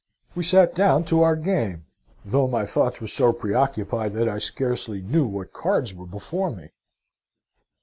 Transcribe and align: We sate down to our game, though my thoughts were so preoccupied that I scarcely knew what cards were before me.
We 0.33 0.41
sate 0.43 0.73
down 0.73 1.03
to 1.03 1.21
our 1.21 1.35
game, 1.35 1.85
though 2.25 2.47
my 2.47 2.65
thoughts 2.65 2.99
were 2.99 3.05
so 3.05 3.31
preoccupied 3.33 4.13
that 4.13 4.27
I 4.27 4.39
scarcely 4.39 4.99
knew 4.99 5.27
what 5.27 5.53
cards 5.53 5.93
were 5.93 6.07
before 6.07 6.49
me. 6.49 6.69